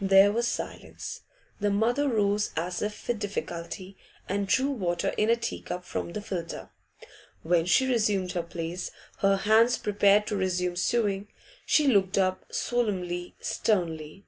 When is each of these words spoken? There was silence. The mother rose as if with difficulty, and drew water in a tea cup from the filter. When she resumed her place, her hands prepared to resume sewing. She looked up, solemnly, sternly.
There 0.00 0.32
was 0.32 0.48
silence. 0.48 1.20
The 1.60 1.70
mother 1.70 2.08
rose 2.08 2.50
as 2.56 2.82
if 2.82 3.06
with 3.06 3.20
difficulty, 3.20 3.96
and 4.28 4.48
drew 4.48 4.68
water 4.72 5.10
in 5.10 5.30
a 5.30 5.36
tea 5.36 5.60
cup 5.60 5.84
from 5.84 6.12
the 6.12 6.20
filter. 6.20 6.70
When 7.44 7.66
she 7.66 7.86
resumed 7.86 8.32
her 8.32 8.42
place, 8.42 8.90
her 9.18 9.36
hands 9.36 9.78
prepared 9.78 10.26
to 10.26 10.36
resume 10.36 10.74
sewing. 10.74 11.28
She 11.66 11.86
looked 11.86 12.18
up, 12.18 12.52
solemnly, 12.52 13.36
sternly. 13.38 14.24